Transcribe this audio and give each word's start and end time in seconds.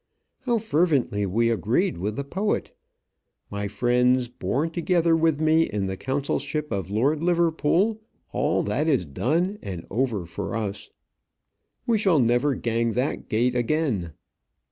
How 0.45 0.57
fervently 0.57 1.27
we 1.27 1.51
agreed 1.51 1.99
with 1.99 2.15
the 2.15 2.23
poet! 2.23 2.75
My 3.51 3.67
friends, 3.67 4.29
born 4.29 4.71
together 4.71 5.15
with 5.15 5.39
me 5.39 5.69
in 5.69 5.85
the 5.85 5.95
consulship 5.95 6.71
of 6.71 6.89
Lord 6.89 7.21
Liverpool, 7.21 8.01
all 8.31 8.63
that 8.63 8.87
is 8.87 9.05
done 9.05 9.59
and 9.61 9.85
over 9.91 10.25
for 10.25 10.55
us. 10.55 10.89
We 11.85 11.99
shall 11.99 12.17
never 12.17 12.55
gang 12.55 12.93
that 12.93 13.29
gait' 13.29 13.53
again. 13.53 14.13